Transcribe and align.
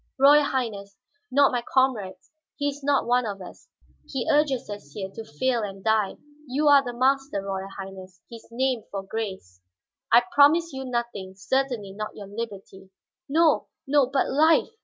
"Royal 0.17 0.45
Highness, 0.45 0.97
not 1.29 1.51
my 1.51 1.61
comrades. 1.61 2.31
But 2.33 2.53
he 2.57 2.69
is 2.69 2.81
not 2.83 3.05
of 3.23 3.39
us; 3.39 3.67
he 4.07 4.27
urges 4.27 4.67
us 4.67 4.93
here 4.93 5.11
to 5.11 5.23
fail 5.23 5.61
and 5.61 5.83
die. 5.83 6.15
You 6.47 6.69
are 6.69 6.83
the 6.83 6.91
master; 6.91 7.39
Royal 7.43 7.67
Highness, 7.77 8.19
his 8.27 8.47
name 8.49 8.81
for 8.89 9.03
grace." 9.03 9.61
"I 10.11 10.23
promise 10.33 10.73
you 10.73 10.85
nothing. 10.85 11.35
Certainly 11.35 11.91
not 11.93 12.15
your 12.15 12.25
liberty." 12.25 12.89
"No, 13.29 13.67
no, 13.85 14.07
but 14.07 14.27
life!" 14.27 14.69